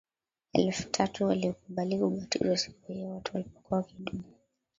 [0.53, 4.23] Elfu tatu waliokubali kubatizwa siku hiyo Watu walipokuwa wakidumu